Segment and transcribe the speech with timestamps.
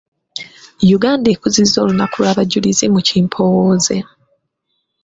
[0.97, 3.97] Uganda ekuzizza olunaku lw’Abajulizi mu kimpoowooze.